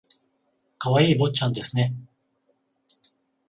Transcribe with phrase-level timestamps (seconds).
[0.79, 1.93] 可愛い坊ちゃんですね